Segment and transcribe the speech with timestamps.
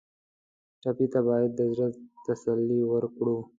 [0.81, 1.87] ټپي ته باید د زړه
[2.25, 2.61] تسل
[2.91, 3.37] ورکړو.